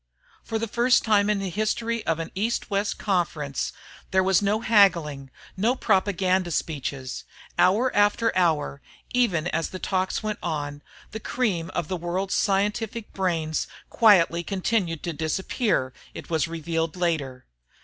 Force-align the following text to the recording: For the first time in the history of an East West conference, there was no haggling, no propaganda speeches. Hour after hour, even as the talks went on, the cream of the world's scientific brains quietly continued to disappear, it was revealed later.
For 0.43 0.57
the 0.57 0.67
first 0.67 1.03
time 1.03 1.29
in 1.29 1.37
the 1.37 1.51
history 1.51 2.03
of 2.07 2.17
an 2.17 2.31
East 2.33 2.71
West 2.71 2.97
conference, 2.97 3.71
there 4.09 4.23
was 4.23 4.41
no 4.41 4.61
haggling, 4.61 5.29
no 5.55 5.75
propaganda 5.75 6.49
speeches. 6.49 7.23
Hour 7.59 7.95
after 7.95 8.35
hour, 8.35 8.81
even 9.13 9.45
as 9.49 9.69
the 9.69 9.77
talks 9.77 10.23
went 10.23 10.39
on, 10.41 10.81
the 11.11 11.19
cream 11.19 11.69
of 11.75 11.87
the 11.87 11.97
world's 11.97 12.33
scientific 12.33 13.13
brains 13.13 13.67
quietly 13.91 14.41
continued 14.43 15.03
to 15.03 15.13
disappear, 15.13 15.93
it 16.15 16.31
was 16.31 16.47
revealed 16.47 16.95
later. 16.95 17.45